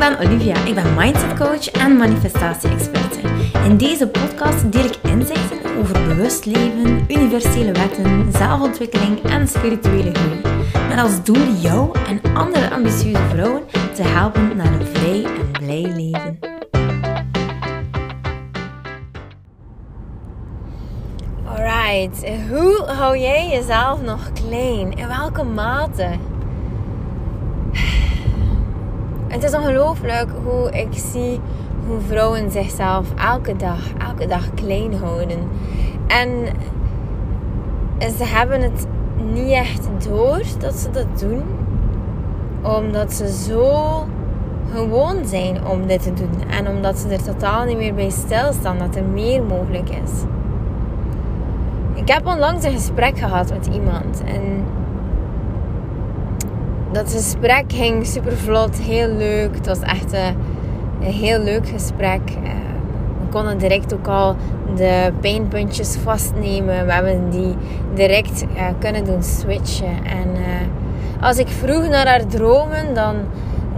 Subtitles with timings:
[0.00, 0.64] ben Olivia.
[0.64, 3.18] Ik ben mindset coach en manifestatie-experte.
[3.64, 10.40] In deze podcast deel ik inzichten over bewust leven, universele wetten, zelfontwikkeling en spirituele groei.
[10.88, 13.62] Met als doel jou en andere ambitieuze vrouwen
[13.94, 16.38] te helpen naar een vrij en blij leven.
[21.44, 24.92] Alright, hoe hou jij jezelf nog klein?
[24.92, 26.08] In welke mate?
[29.30, 31.40] Het is ongelooflijk hoe ik zie
[31.86, 35.38] hoe vrouwen zichzelf elke dag, elke dag klein houden.
[36.06, 36.28] En
[38.16, 38.86] ze hebben het
[39.32, 41.42] niet echt door dat ze dat doen.
[42.62, 44.06] Omdat ze zo
[44.72, 46.50] gewoon zijn om dit te doen.
[46.50, 50.10] En omdat ze er totaal niet meer bij stilstaan dat er meer mogelijk is.
[51.94, 54.22] Ik heb onlangs een gesprek gehad met iemand.
[54.24, 54.64] En
[56.92, 59.54] dat gesprek ging super vlot, heel leuk.
[59.54, 60.36] Het was echt een,
[61.00, 62.20] een heel leuk gesprek.
[62.30, 62.50] Uh,
[63.20, 64.36] we konden direct ook al
[64.76, 66.86] de pijnpuntjes vastnemen.
[66.86, 67.54] We hebben die
[67.94, 70.04] direct uh, kunnen doen switchen.
[70.04, 70.28] En
[71.20, 73.16] als ik vroeg naar haar dromen, dan,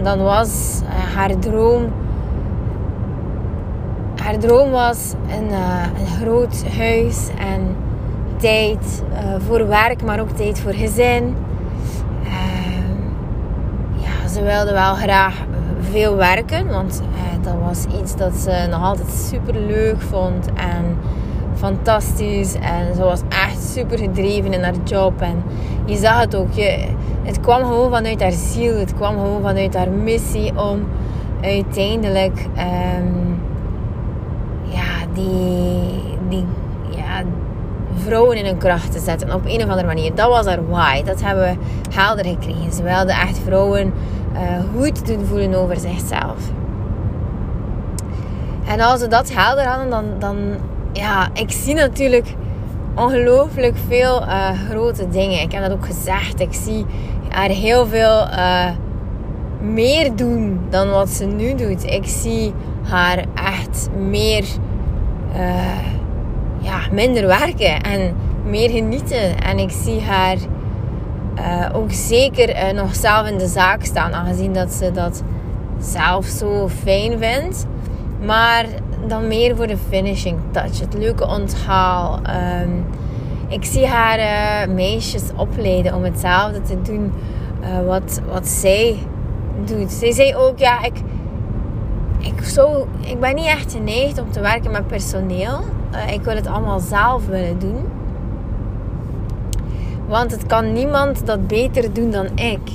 [0.01, 0.81] dan was
[1.15, 1.91] haar droom.
[4.23, 5.51] Haar droom was een,
[5.99, 7.75] een groot huis en
[8.37, 9.03] tijd
[9.47, 11.35] voor werk, maar ook tijd voor gezin
[14.33, 15.35] ze wilde wel graag
[15.91, 20.97] veel werken, want eh, dat was iets dat ze nog altijd super leuk vond en
[21.55, 22.53] fantastisch.
[22.53, 25.21] En ze was echt super gedreven in haar job.
[25.21, 25.43] En
[25.85, 26.87] je zag het ook, je,
[27.23, 30.87] het kwam gewoon vanuit haar ziel, het kwam gewoon vanuit haar missie om
[31.41, 33.41] uiteindelijk um,
[34.63, 36.45] ja, die, die
[36.89, 37.23] ja,
[37.95, 40.15] vrouwen in hun kracht te zetten op een of andere manier.
[40.15, 41.03] Dat was haar why.
[41.03, 41.55] Dat hebben we
[41.95, 42.71] helder gekregen.
[42.71, 43.93] Ze wilde echt vrouwen
[44.75, 46.37] goed doen voelen over zichzelf.
[48.67, 50.37] En als we dat helder hadden, dan, dan
[50.91, 52.35] ja, ik zie natuurlijk
[52.95, 55.41] ongelooflijk veel uh, grote dingen.
[55.41, 56.39] Ik heb dat ook gezegd.
[56.39, 56.85] Ik zie
[57.29, 58.69] haar heel veel uh,
[59.61, 61.83] meer doen dan wat ze nu doet.
[61.83, 64.45] Ik zie haar echt meer,
[66.59, 68.15] ja, minder werken en
[68.45, 69.39] meer genieten.
[69.39, 70.37] En ik zie haar
[71.37, 75.23] uh, ook zeker uh, nog zelf in de zaak staan, aangezien dat ze dat
[75.79, 77.65] zelf zo fijn vindt.
[78.25, 78.65] Maar
[79.07, 82.19] dan meer voor de finishing touch, het leuke onthaal.
[82.61, 82.85] Um,
[83.47, 87.13] ik zie haar uh, meisjes opleiden om hetzelfde te doen
[87.85, 88.97] wat, wat zij
[89.65, 89.91] doet.
[89.91, 90.93] Zij zei ook, ja, ik,
[92.19, 95.59] ik, zo, ik ben niet echt geneigd om te werken met personeel.
[96.11, 97.85] ik wil het allemaal zelf willen doen.
[100.13, 102.71] Want het kan niemand dat beter doen dan ik.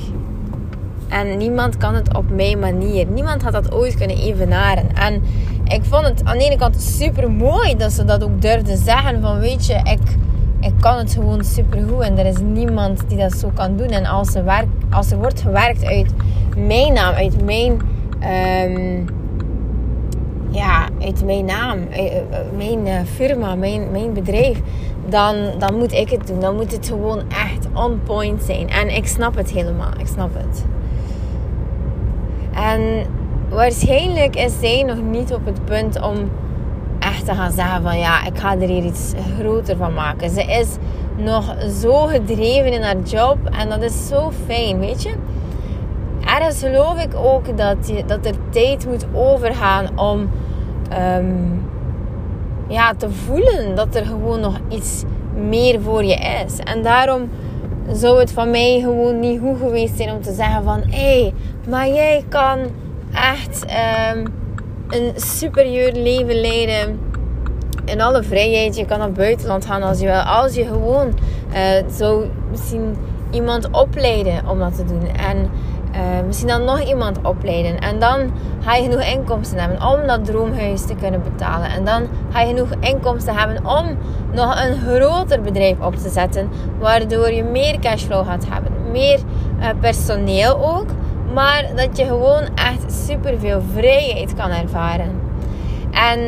[1.08, 3.06] En niemand kan het op mijn manier.
[3.06, 4.94] Niemand had dat ooit kunnen evenaren.
[4.94, 5.22] En
[5.64, 9.20] ik vond het aan de ene kant super mooi dat ze dat ook durfden zeggen.
[9.20, 10.16] Van weet je, ik,
[10.60, 12.02] ik kan het gewoon super goed.
[12.02, 13.88] En er is niemand die dat zo kan doen.
[13.88, 16.10] En als er, werk, als er wordt gewerkt uit
[16.56, 17.80] mijn naam, uit mijn,
[18.72, 19.04] um,
[20.50, 22.22] ja, uit mijn naam, eh, eh,
[22.56, 24.60] mijn eh, firma, mijn, mijn bedrijf
[25.08, 26.40] dan, dan moet ik het doen.
[26.40, 28.68] Dan moet het gewoon echt on point zijn.
[28.68, 29.90] En ik snap het helemaal.
[29.98, 30.64] Ik snap het.
[32.52, 33.06] En
[33.48, 36.30] waarschijnlijk is zij nog niet op het punt om
[36.98, 40.30] echt te gaan zeggen van ja, ik ga er hier iets groter van maken.
[40.30, 40.68] Ze is
[41.16, 45.14] nog zo gedreven in haar job en dat is zo fijn, weet je.
[46.24, 50.30] Ergens geloof ik ook dat, je, dat er tijd moet overgaan om
[50.90, 51.24] ehm,
[52.68, 55.02] ja, te voelen dat er gewoon nog iets
[55.34, 56.58] meer voor je is.
[56.58, 57.30] En daarom
[57.92, 60.82] zou het van mij gewoon niet goed geweest zijn om te zeggen van...
[60.86, 61.32] Hé, hey,
[61.68, 62.58] maar jij kan
[63.14, 63.66] echt
[64.14, 64.26] um,
[64.88, 67.00] een superieur leven leiden.
[67.84, 68.76] In alle vrijheid.
[68.76, 70.14] Je kan naar buitenland gaan als je wil.
[70.14, 71.18] Als je gewoon
[71.52, 72.96] uh, zou misschien
[73.30, 75.08] iemand opleiden om dat te doen.
[75.16, 75.50] En
[75.94, 77.78] uh, misschien dan nog iemand opleiden.
[77.78, 78.30] En dan
[78.60, 81.70] ga je genoeg inkomsten hebben om dat droomhuis te kunnen betalen.
[81.70, 83.96] En dan ga je genoeg inkomsten hebben om
[84.32, 86.48] nog een groter bedrijf op te zetten.
[86.78, 88.72] Waardoor je meer cashflow gaat hebben.
[88.90, 89.18] Meer
[89.58, 90.86] uh, personeel ook.
[91.34, 95.20] Maar dat je gewoon echt super veel vrijheid kan ervaren.
[95.90, 96.20] En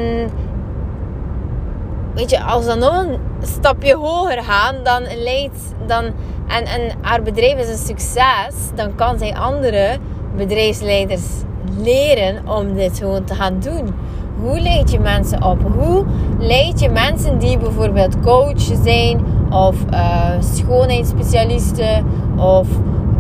[2.15, 6.05] weet je, als dan nog een stapje hoger gaan, dan leidt dan
[6.51, 9.97] en, en haar bedrijf is een succes, dan kan zij andere
[10.37, 11.27] bedrijfsleiders
[11.79, 13.95] leren om dit gewoon te gaan doen.
[14.43, 15.59] Hoe leid je mensen op?
[15.79, 16.05] Hoe
[16.39, 22.05] leid je mensen die bijvoorbeeld coach zijn of uh, schoonheidsspecialisten
[22.37, 22.69] of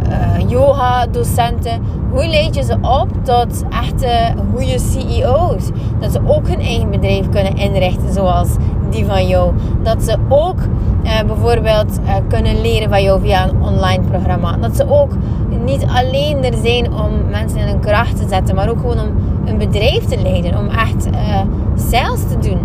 [0.08, 1.82] uh, yoga docenten?
[2.10, 5.70] Hoe leid je ze op tot echte goede CEO's?
[6.00, 8.48] Dat ze ook hun eigen bedrijf kunnen inrichten zoals
[8.92, 9.52] die van jou.
[9.82, 10.58] Dat ze ook
[11.02, 14.56] eh, bijvoorbeeld eh, kunnen leren van jou via een online programma.
[14.56, 15.10] Dat ze ook
[15.64, 19.14] niet alleen er zijn om mensen in hun kracht te zetten, maar ook gewoon om
[19.44, 20.58] een bedrijf te leiden.
[20.58, 21.40] Om echt uh,
[21.90, 22.58] sales te doen.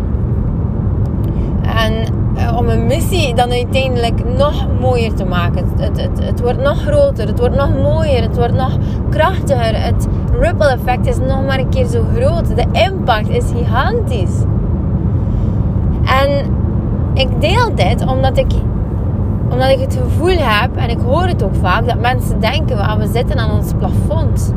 [1.76, 1.94] En
[2.38, 5.66] uh, om een missie dan uiteindelijk nog mooier te maken.
[5.78, 8.78] Het, het, het, wordt nog groter, het wordt nog mooier, het wordt nog
[9.10, 9.84] krachtiger.
[9.84, 10.08] Het
[10.40, 12.56] ripple effect is nog maar een keer zo groot.
[12.56, 14.36] De impact is gigantisch.
[16.06, 16.46] En
[17.14, 18.52] ik deel dit omdat ik,
[19.50, 23.08] omdat ik het gevoel heb, en ik hoor het ook vaak, dat mensen denken, we
[23.08, 24.54] zitten aan ons plafond.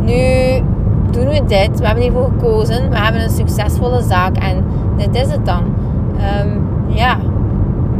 [0.00, 0.62] Nu
[1.10, 4.64] doen we dit, we hebben hiervoor gekozen, we hebben een succesvolle zaak en
[4.96, 5.62] dit is het dan.
[6.42, 7.16] Um, ja,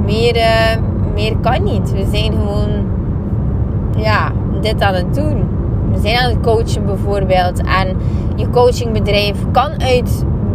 [0.04, 0.82] meer, uh,
[1.14, 1.92] meer kan niet.
[1.92, 2.68] We zijn gewoon
[3.96, 5.48] ja, dit aan het doen.
[5.92, 7.62] We zijn aan het coachen bijvoorbeeld.
[7.62, 7.96] En
[8.36, 9.70] je coachingbedrijf kan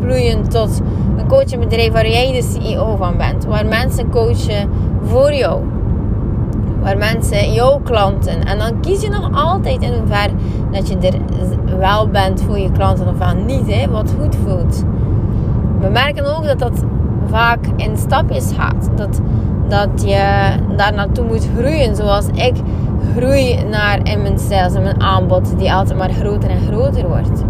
[0.05, 0.81] uitbloeien tot
[1.17, 3.45] een coachingbedrijf waar jij de CEO van bent.
[3.45, 4.69] Waar mensen coachen
[5.03, 5.61] voor jou.
[6.81, 8.45] Waar mensen, jouw klanten.
[8.45, 10.29] En dan kies je nog altijd in hoever
[10.71, 13.73] dat je er wel bent voor je klanten of wel niet.
[13.73, 14.83] Hè, wat goed voelt.
[15.79, 16.83] We merken ook dat dat
[17.29, 18.89] vaak in stapjes gaat.
[18.95, 19.21] Dat,
[19.67, 21.95] dat je daar naartoe moet groeien.
[21.95, 22.53] Zoals ik
[23.15, 25.57] groei naar in mijn sales en mijn aanbod.
[25.57, 27.43] Die altijd maar groter en groter wordt.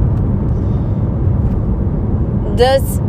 [2.55, 2.81] Dus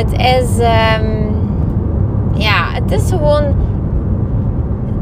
[0.00, 1.34] het is, um,
[2.34, 3.54] ja, het is gewoon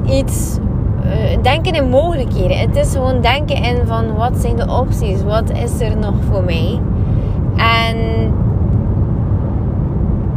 [0.07, 0.59] iets
[1.05, 2.59] uh, denken in mogelijkheden.
[2.59, 6.45] Het is gewoon denken in van wat zijn de opties, wat is er nog voor
[6.45, 6.81] mij.
[7.57, 7.97] En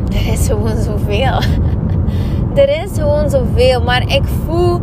[0.18, 1.40] er is gewoon zoveel.
[2.64, 4.80] er is gewoon zoveel, maar ik voel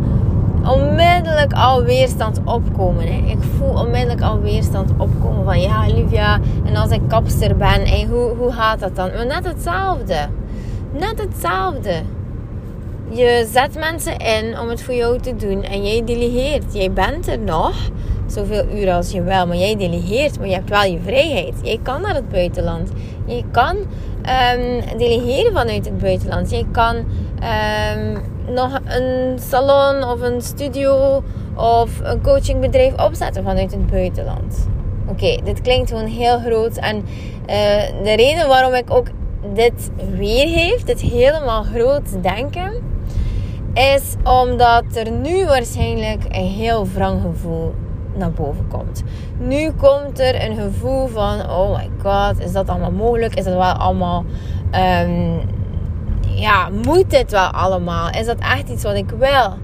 [0.69, 3.07] onmiddellijk al weerstand opkomen.
[3.07, 3.31] Hè.
[3.31, 8.09] Ik voel onmiddellijk al weerstand opkomen van ja, Olivia, en als ik kapster ben, en
[8.09, 9.11] hoe, hoe gaat dat dan?
[9.15, 10.27] Maar net hetzelfde.
[10.91, 12.01] Net hetzelfde.
[13.09, 16.73] Je zet mensen in om het voor jou te doen en jij delegeert.
[16.73, 17.75] Jij bent er nog,
[18.25, 21.53] zoveel uren als je wil, maar jij delegeert, maar je hebt wel je vrijheid.
[21.61, 22.91] Jij kan naar het buitenland.
[23.25, 26.49] Je kan um, delegeren vanuit het buitenland.
[26.49, 26.95] Je kan
[27.43, 28.21] um,
[28.53, 31.23] nog een salon of een studio
[31.55, 34.67] of een coachingbedrijf opzetten vanuit het buitenland.
[35.07, 36.77] Oké, dit klinkt gewoon heel groot.
[36.77, 37.03] En uh,
[38.03, 39.07] de reden waarom ik ook
[39.53, 42.71] dit weergeef, dit helemaal groot denken,
[43.73, 47.73] is omdat er nu waarschijnlijk een heel wrang gevoel
[48.15, 49.03] naar boven komt.
[49.37, 53.35] Nu komt er een gevoel van: oh my god, is dat allemaal mogelijk?
[53.35, 54.25] Is dat wel allemaal.
[55.05, 55.39] Um,
[56.35, 58.09] ja, moet dit wel allemaal?
[58.09, 59.57] Is dat echt iets wat ik wil?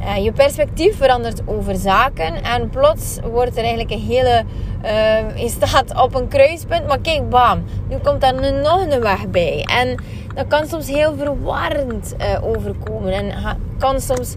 [0.00, 4.44] Uh, je perspectief verandert over zaken en plots wordt er eigenlijk een hele.
[4.84, 9.28] Uh, je staat op een kruispunt, maar kijk, bam, nu komt daar nog een weg
[9.28, 9.64] bij.
[9.64, 10.02] En
[10.34, 14.36] dat kan soms heel verwarrend uh, overkomen en kan soms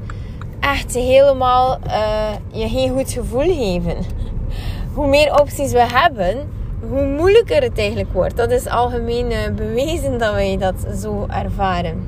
[0.59, 1.79] echt helemaal
[2.51, 3.95] je geen goed gevoel geven.
[4.93, 6.49] Hoe meer opties we hebben,
[6.89, 8.37] hoe moeilijker het eigenlijk wordt.
[8.37, 12.07] Dat is algemeen uh, bewezen dat wij dat zo ervaren.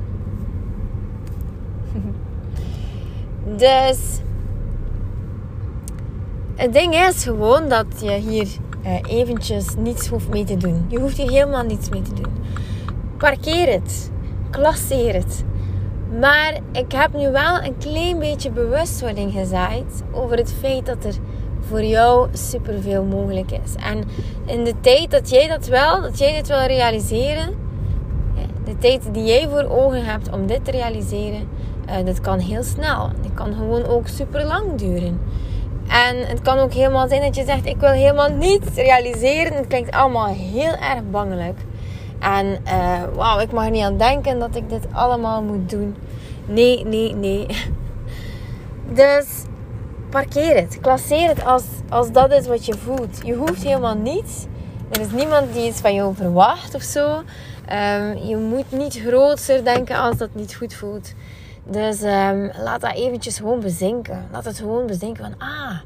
[3.56, 4.20] dus
[6.54, 8.48] het ding is gewoon dat je hier
[8.84, 10.84] uh, eventjes niets hoeft mee te doen.
[10.88, 12.32] Je hoeft hier helemaal niets mee te doen.
[13.16, 14.10] Parkeer het.
[14.50, 15.44] Klasseer het.
[16.20, 21.14] Maar ik heb nu wel een klein beetje bewustwording gezaaid over het feit dat er
[21.60, 23.74] voor jou superveel mogelijk is.
[23.74, 24.04] En
[24.46, 27.54] in de tijd dat jij dat wel, dat jij dit wil realiseren,
[28.68, 31.48] de tijd die jij voor ogen hebt om dit te realiseren,
[31.88, 33.08] uh, dat kan heel snel.
[33.22, 35.20] Het kan gewoon ook super lang duren.
[35.88, 39.52] En het kan ook helemaal zijn dat je zegt: Ik wil helemaal niets realiseren.
[39.52, 41.58] Het klinkt allemaal heel erg bangelijk.
[42.18, 45.96] En uh, wauw, ik mag er niet aan denken dat ik dit allemaal moet doen.
[46.46, 47.46] Nee, nee, nee.
[48.94, 49.26] Dus
[50.10, 50.78] parkeer het.
[50.80, 53.20] Klasseer het als, als dat is wat je voelt.
[53.22, 54.46] Je hoeft helemaal niets.
[54.90, 57.22] Er is niemand die iets van jou verwacht of zo.
[57.72, 61.12] Um, je moet niet groter denken als dat niet goed voelt.
[61.64, 64.28] Dus um, laat dat eventjes gewoon bezinken.
[64.32, 65.48] Laat het gewoon bezinken van...
[65.48, 65.78] Ah,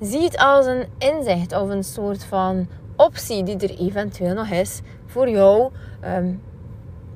[0.00, 4.80] zie het als een inzicht of een soort van optie die er eventueel nog is
[5.06, 5.70] voor jou.
[6.16, 6.42] Um,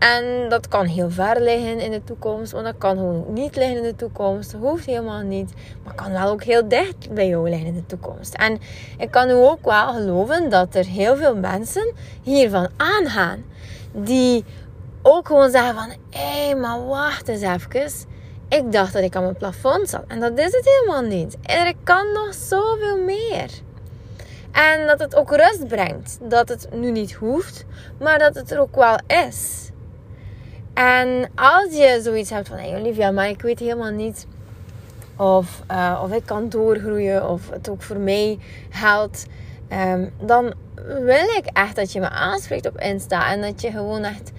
[0.04, 3.76] en dat kan heel ver liggen in de toekomst, want dat kan gewoon niet liggen
[3.76, 4.52] in de toekomst.
[4.52, 5.52] Dat hoeft helemaal niet,
[5.84, 8.34] maar kan wel ook heel dicht bij jou liggen in de toekomst.
[8.34, 8.58] En
[8.98, 11.92] ik kan nu ook wel geloven dat er heel veel mensen
[12.22, 13.44] hiervan aangaan,
[13.92, 14.44] die
[15.02, 18.08] ook gewoon zeggen van, hé, hey, maar wacht eens even.
[18.48, 20.04] ik dacht dat ik aan mijn plafond zat.
[20.08, 21.36] En dat is het helemaal niet.
[21.42, 23.50] Er kan nog zoveel meer.
[24.52, 26.18] En dat het ook rust brengt.
[26.22, 27.64] Dat het nu niet hoeft,
[27.98, 29.63] maar dat het er ook wel is.
[30.74, 34.26] En als je zoiets hebt van, hey Olivia, maar ik weet helemaal niet
[35.16, 38.38] of, uh, of ik kan doorgroeien of het ook voor mij
[38.70, 39.26] helpt,
[39.72, 40.54] um, dan
[40.86, 44.32] wil ik echt dat je me aanspreekt op Insta en dat je gewoon echt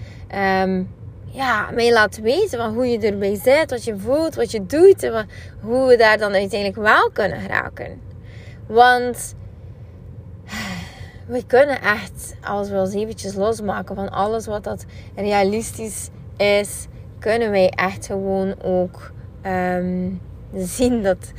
[0.64, 0.94] um,
[1.26, 5.04] ja, mij laat weten van hoe je erbij zit, wat je voelt, wat je doet
[5.04, 5.28] en
[5.62, 8.02] hoe we daar dan uiteindelijk wel kunnen raken.
[8.68, 9.36] Want
[11.28, 16.88] we kunnen echt, als we ons eventjes losmaken van alles wat dat realistisch is,
[17.20, 19.12] kunnen wij echt gewoon ook
[19.46, 20.22] um,
[20.56, 21.32] zien dat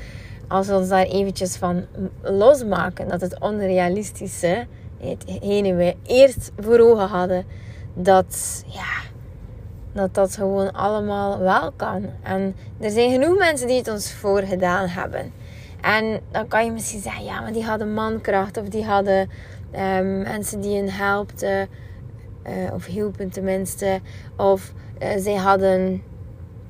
[0.48, 1.84] als we ons daar eventjes van
[2.22, 4.66] losmaken, dat het onrealistische,
[4.98, 7.44] hetgene we eerst voor ogen hadden,
[7.94, 9.02] dat ja,
[9.92, 12.04] dat dat gewoon allemaal wel kan.
[12.22, 15.32] En er zijn genoeg mensen die het ons voor gedaan hebben.
[15.80, 19.30] En dan kan je misschien zeggen, ja, maar die hadden mankracht of die hadden
[19.72, 21.68] um, mensen die hen helpten,
[22.48, 24.00] uh, of hielpen tenminste,
[24.36, 24.72] of
[25.02, 26.02] uh, zij hadden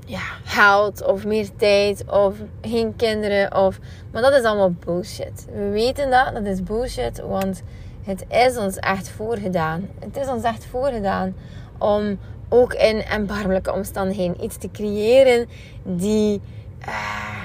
[0.06, 3.56] ja, geld of meer tijd of geen kinderen.
[3.56, 3.78] Of...
[4.12, 5.46] Maar dat is allemaal bullshit.
[5.54, 7.62] We weten dat, dat is bullshit, want
[8.02, 9.88] het is ons echt voorgedaan.
[9.98, 11.34] Het is ons echt voorgedaan
[11.78, 12.18] om
[12.48, 15.48] ook in erbarmelijke omstandigheden iets te creëren
[15.82, 16.40] die,
[16.88, 17.35] uh,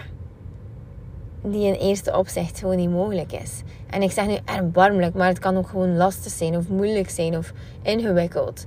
[1.42, 3.62] die in eerste opzicht gewoon niet mogelijk is.
[3.90, 7.38] En ik zeg nu erbarmelijk, maar het kan ook gewoon lastig zijn of moeilijk zijn
[7.38, 8.66] of ingewikkeld.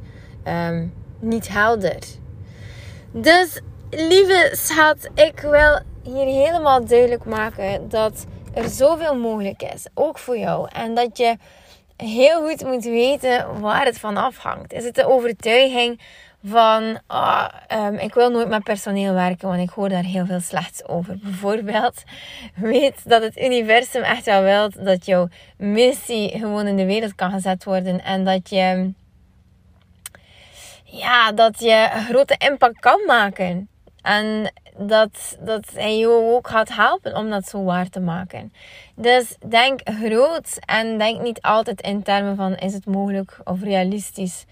[0.49, 1.99] Um, niet helder.
[3.11, 10.19] Dus lieve schat, ik wil hier helemaal duidelijk maken dat er zoveel mogelijk is, ook
[10.19, 10.69] voor jou.
[10.73, 11.37] En dat je
[11.97, 14.73] heel goed moet weten waar het van afhangt.
[14.73, 16.01] Is het de overtuiging
[16.45, 20.41] van oh, um, ik wil nooit met personeel werken, want ik hoor daar heel veel
[20.41, 21.19] slechts over.
[21.23, 22.03] Bijvoorbeeld,
[22.55, 27.31] weet dat het universum echt wel wil dat jouw missie gewoon in de wereld kan
[27.31, 28.93] gezet worden en dat je
[30.85, 33.69] ja, dat je grote impact kan maken.
[34.03, 38.53] En dat, dat hij jou ook gaat helpen om dat zo waar te maken.
[38.95, 44.45] Dus denk groot en denk niet altijd in termen van is het mogelijk of realistisch.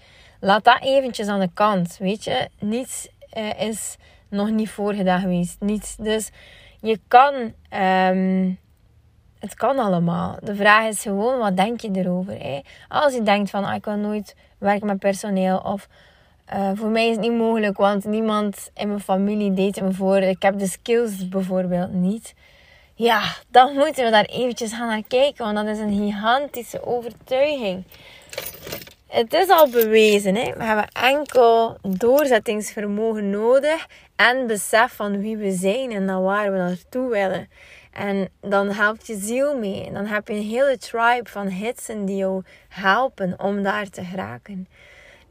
[0.43, 2.49] Laat dat eventjes aan de kant, weet je.
[2.59, 3.07] Niets
[3.37, 3.95] uh, is
[4.29, 5.55] nog niet voorgedaan geweest.
[5.59, 5.95] Niets.
[5.95, 6.29] Dus
[6.81, 7.33] je kan,
[7.81, 8.59] um,
[9.39, 10.37] het kan allemaal.
[10.41, 12.39] De vraag is gewoon, wat denk je erover?
[12.39, 12.61] Hè?
[12.87, 15.87] Als je denkt van, ah, ik wil nooit werken met personeel of
[16.53, 19.93] uh, voor mij is het niet mogelijk, want niemand in mijn familie deed het me
[19.93, 20.17] voor.
[20.17, 22.33] Ik heb de skills bijvoorbeeld niet.
[22.95, 27.83] Ja, dan moeten we daar eventjes gaan naar kijken, want dat is een gigantische overtuiging.
[29.13, 30.53] Het is al bewezen, hè?
[30.57, 36.57] we hebben enkel doorzettingsvermogen nodig en besef van wie we zijn en naar waar we
[36.57, 37.49] naartoe willen.
[37.91, 39.85] En dan helpt je ziel mee.
[39.85, 44.03] En dan heb je een hele tribe van hitsen die jou helpen om daar te
[44.03, 44.67] geraken.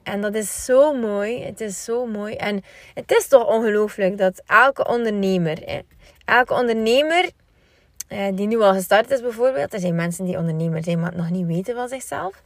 [0.03, 1.45] En dat is zo mooi.
[1.45, 2.35] Het is zo mooi.
[2.35, 2.63] En
[2.95, 5.81] het is toch ongelooflijk dat elke ondernemer, hè,
[6.25, 7.31] elke ondernemer
[8.09, 11.31] eh, die nu al gestart is bijvoorbeeld, er zijn mensen die ondernemer zijn maar nog
[11.31, 12.43] niet weten van zichzelf,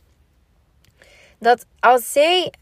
[1.38, 2.52] dat als zij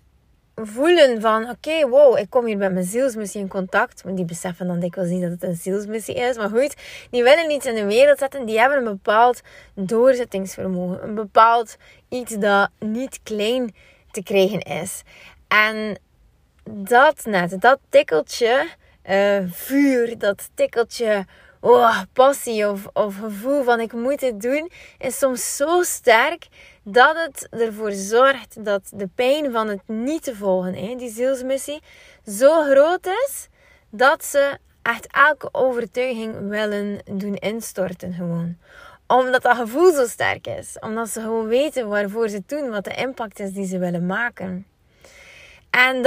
[0.55, 4.03] voelen van oké, wow, ik kom hier met mijn zielsmissie in contact.
[4.03, 6.37] Want die beseffen dan dikwijls niet dat het een zielsmissie is.
[6.37, 6.75] Maar goed,
[7.11, 8.47] die willen iets in de wereld zetten.
[8.47, 9.41] Die hebben een bepaald
[9.75, 11.03] doorzettingsvermogen.
[11.03, 11.77] Een bepaald
[12.09, 13.75] iets dat niet klein
[14.11, 15.03] te krijgen is.
[15.49, 15.99] En
[16.71, 18.69] dat net, dat tikkeltje
[19.11, 21.27] uh, vuur, dat tikkeltje
[21.65, 26.47] oh, passie of, gevoel van ik moet het doen, is soms zo sterk
[26.83, 31.83] dat het ervoor zorgt dat de pijn van het niet te volgen, hè, die zielsmissie,
[32.27, 33.49] zo groot is
[33.91, 38.57] dat ze echt elke overtuiging willen doen instorten gewoon
[39.07, 40.77] omdat dat gevoel zo sterk is.
[40.81, 42.71] Omdat ze gewoon weten waarvoor ze het doen.
[42.71, 44.67] Wat de impact is die ze willen maken.
[45.71, 46.03] En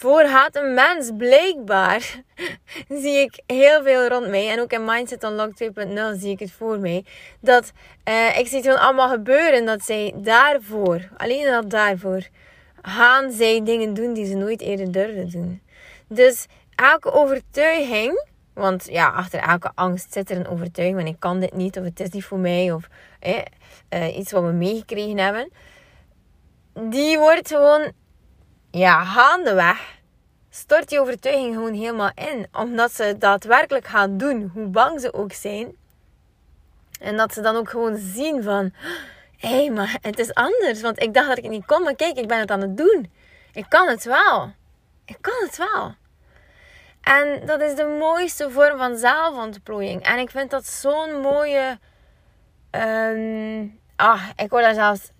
[0.00, 2.22] daarvoor gaat een mens blijkbaar.
[3.02, 4.50] zie ik heel veel rond mij.
[4.50, 5.70] En ook in Mindset Unlocked
[6.14, 7.04] 2.0 zie ik het voor mij.
[7.40, 7.72] Dat
[8.08, 9.66] uh, ik zie het gewoon allemaal gebeuren.
[9.66, 12.28] Dat zij daarvoor, alleen dat daarvoor,
[12.82, 15.62] gaan zij dingen doen die ze nooit eerder durfden doen.
[16.08, 21.40] Dus elke overtuiging want ja, achter elke angst zit er een overtuiging van ik kan
[21.40, 22.88] dit niet of het is niet voor mij of
[23.88, 25.50] eh, iets wat we meegekregen hebben.
[26.72, 27.92] Die wordt gewoon,
[28.78, 29.96] ja, gaandeweg
[30.50, 32.46] stort die overtuiging gewoon helemaal in.
[32.52, 35.76] Omdat ze daadwerkelijk gaan doen, hoe bang ze ook zijn.
[37.00, 38.72] En dat ze dan ook gewoon zien van,
[39.36, 40.80] hé, hey, maar het is anders.
[40.80, 42.76] Want ik dacht dat ik het niet kon, maar kijk, ik ben het aan het
[42.76, 43.12] doen.
[43.52, 44.52] Ik kan het wel.
[45.04, 45.94] Ik kan het wel.
[47.00, 50.02] En dat is de mooiste vorm van zelfontplooiing.
[50.02, 51.78] En ik vind dat zo'n mooie.
[52.70, 53.66] Ehm,
[53.96, 55.10] ah, ik word daar zelfs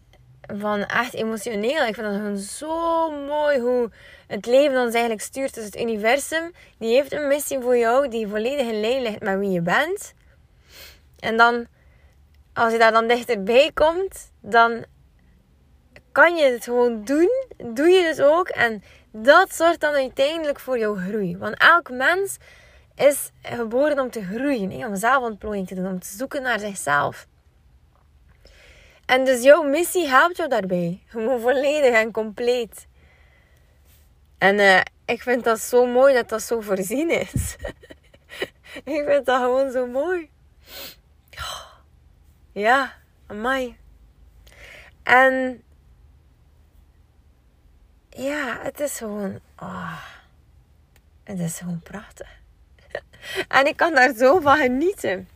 [0.57, 1.87] van echt emotioneel.
[1.87, 3.91] Ik vind dat gewoon zo mooi hoe
[4.27, 5.55] het leven ons eigenlijk stuurt.
[5.55, 9.39] Dus het universum, die heeft een missie voor jou die volledig in lijn ligt met
[9.39, 10.15] wie je bent.
[11.19, 11.67] En dan,
[12.53, 14.85] als je daar dan dichterbij komt, dan
[16.13, 17.31] kan je het gewoon doen.
[17.57, 18.49] Doe je het ook.
[18.49, 21.37] En dat zorgt dan uiteindelijk voor jouw groei.
[21.37, 22.37] Want elk mens
[22.95, 27.27] is geboren om te groeien, om zelfontplooiing te doen, om te zoeken naar zichzelf.
[29.09, 31.03] En dus jouw missie helpt jou daarbij.
[31.07, 32.87] Gewoon volledig en compleet.
[34.39, 37.57] En uh, ik vind dat zo mooi dat dat zo voorzien is.
[38.95, 40.31] ik vind dat gewoon zo mooi.
[42.53, 42.93] Ja,
[43.27, 43.77] amai.
[45.03, 45.63] En
[48.11, 49.41] ja, het is gewoon.
[49.59, 50.03] Oh,
[51.25, 52.29] het is gewoon prachtig.
[53.59, 55.29] en ik kan daar zo van genieten.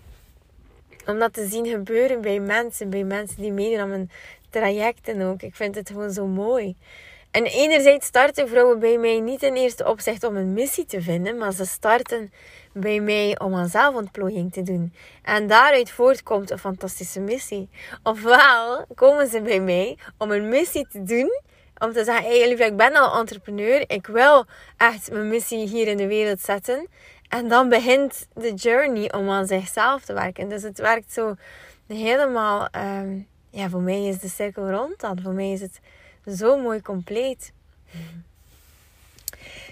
[1.06, 4.10] Om dat te zien gebeuren bij mensen, bij mensen die meedoen aan mijn
[4.50, 5.42] trajecten ook.
[5.42, 6.76] Ik vind het gewoon zo mooi.
[7.30, 11.38] En enerzijds starten vrouwen bij mij niet in eerste opzicht om een missie te vinden,
[11.38, 12.32] maar ze starten
[12.72, 14.94] bij mij om aan zelfontplooiing te doen.
[15.22, 17.68] En daaruit voortkomt een fantastische missie.
[18.02, 21.40] Ofwel komen ze bij mij om een missie te doen
[21.78, 23.84] om te zeggen, hey, lief, ik ben al entrepreneur.
[23.86, 24.44] Ik wil
[24.76, 26.88] echt mijn missie hier in de wereld zetten.
[27.38, 30.48] En dan begint de journey om aan zichzelf te werken.
[30.48, 31.34] Dus het werkt zo
[31.86, 32.68] helemaal...
[32.70, 33.18] Ehm,
[33.50, 35.20] ja, voor mij is de cirkel rond dan.
[35.22, 35.80] Voor mij is het
[36.36, 37.52] zo mooi compleet.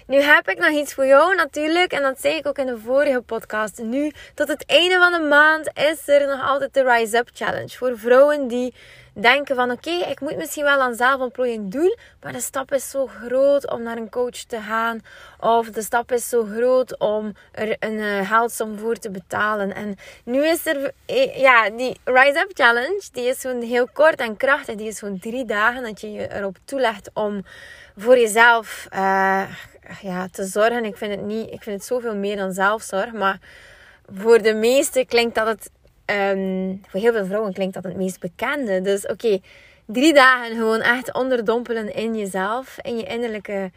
[0.07, 1.91] Nu heb ik nog iets voor jou natuurlijk.
[1.91, 3.81] En dat zei ik ook in de vorige podcast.
[3.81, 7.77] Nu, tot het einde van de maand is er nog altijd de Rise Up Challenge.
[7.77, 8.73] Voor vrouwen die
[9.13, 13.07] denken van oké, ik moet misschien wel aan zelfontplooiing doen, maar de stap is zo
[13.07, 14.99] groot om naar een coach te gaan.
[15.39, 19.75] Of de stap is zo groot om er een uh, geldsom voor te betalen.
[19.75, 24.19] En nu is er, eh, ja, die Rise Up Challenge, die is gewoon heel kort
[24.19, 24.75] en krachtig.
[24.75, 27.45] Die is gewoon drie dagen dat je je erop toelegt om
[27.97, 29.43] voor jezelf uh,
[30.01, 30.85] ja, te zorgen.
[30.85, 33.39] Ik vind het niet, ik vind het zoveel meer dan zelfzorg, maar
[34.13, 35.69] voor de meesten klinkt dat het
[36.11, 38.81] Um, voor heel veel vrouwen klinkt dat het meest bekende.
[38.81, 39.39] Dus oké,
[39.85, 43.71] drie dagen gewoon echt onderdompelen in jezelf, in je innerlijke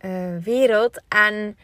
[0.00, 1.00] uh, wereld.
[1.08, 1.56] En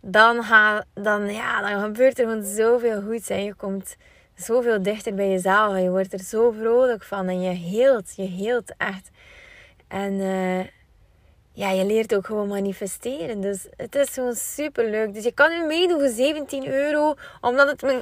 [0.00, 3.28] dan, ga, dan, ja, dan gebeurt er gewoon zoveel goeds.
[3.28, 3.96] En je komt
[4.34, 5.74] zoveel dichter bij jezelf.
[5.74, 7.28] En je wordt er zo vrolijk van.
[7.28, 9.10] En je heelt, je heelt echt.
[9.88, 10.60] En uh,
[11.52, 13.40] ja, je leert ook gewoon manifesteren.
[13.40, 15.14] Dus het is gewoon super leuk.
[15.14, 17.14] Dus je kan nu meedoen voor 17 euro.
[17.40, 18.00] Omdat het mijn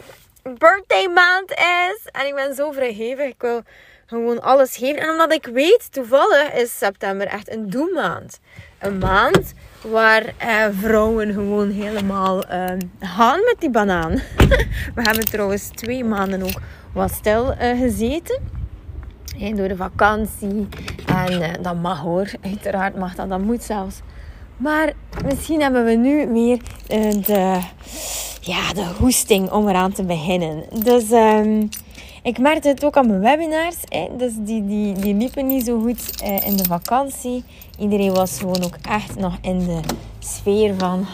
[0.55, 2.11] birthday maand is.
[2.11, 3.27] En ik ben zo vrijgevig.
[3.27, 3.63] Ik wil
[4.07, 5.03] gewoon alles geven.
[5.03, 8.41] En omdat ik weet, toevallig is september echt een doelmaand.
[8.79, 12.65] Een maand waar eh, vrouwen gewoon helemaal uh,
[13.01, 14.11] gaan met die banaan.
[14.95, 16.61] We hebben trouwens twee maanden ook
[16.93, 18.41] wat stil uh, gezeten.
[19.41, 20.69] En door de vakantie.
[21.07, 22.31] En uh, dat mag hoor.
[22.41, 23.29] Uiteraard mag dat.
[23.29, 24.01] Dat moet zelfs.
[24.57, 24.93] Maar
[25.25, 27.61] misschien hebben we nu meer uh, de
[28.49, 30.65] ja, de hoesting om eraan te beginnen.
[30.83, 31.69] Dus um,
[32.23, 33.77] ik merkte het ook aan mijn webinars.
[33.89, 34.09] Hè.
[34.17, 37.45] Dus die, die, die liepen niet zo goed uh, in de vakantie.
[37.79, 39.81] Iedereen was gewoon ook echt nog in de
[40.19, 41.07] sfeer van...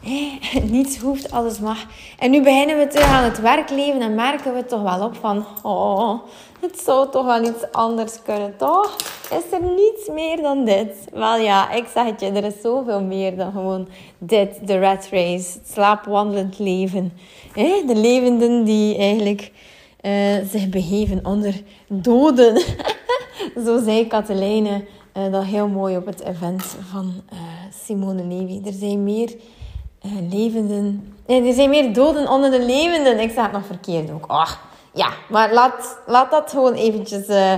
[0.00, 0.38] Hey,
[0.76, 1.86] niets hoeft, alles mag.
[2.18, 5.44] En nu beginnen we terug aan het werkleven en merken we toch wel op van...
[5.62, 6.20] Oh,
[6.66, 8.96] het zou toch wel iets anders kunnen, toch?
[9.30, 11.08] Is er niets meer dan dit?
[11.12, 13.88] Wel ja, ik zeg het je, er is zoveel meer dan gewoon
[14.18, 17.12] dit, de rat race, het slaapwandelend leven.
[17.86, 19.52] De levenden die eigenlijk
[20.00, 20.12] uh,
[20.50, 22.62] zich begeven onder doden.
[23.64, 24.84] Zo zei Katelijne
[25.16, 27.38] uh, dat heel mooi op het event van uh,
[27.84, 28.60] Simone Levy.
[28.66, 29.34] Er zijn meer
[30.30, 31.14] levenden...
[31.26, 33.20] Nee, er zijn meer doden onder de levenden.
[33.20, 34.24] Ik zeg het nog verkeerd ook.
[34.96, 37.52] Ja, maar laat, laat dat gewoon eventjes uh,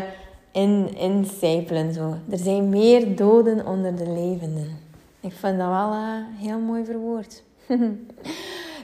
[0.53, 1.92] in, incijpelen.
[1.92, 2.14] Zo.
[2.31, 4.79] Er zijn meer doden onder de levenden.
[5.20, 6.01] Ik vind dat wel uh,
[6.40, 7.42] heel mooi verwoord.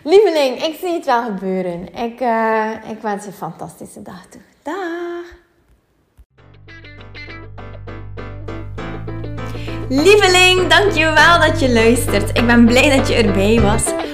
[0.03, 1.95] Lieveling, ik zie het wel gebeuren.
[1.95, 4.41] Ik, uh, ik wens je een fantastische dag toe.
[4.63, 5.43] Dag!
[9.89, 12.39] Lieveling, dankjewel dat je luistert.
[12.39, 14.14] Ik ben blij dat je erbij was.